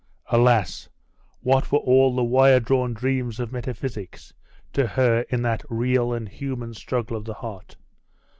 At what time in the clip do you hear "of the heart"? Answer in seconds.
7.15-7.75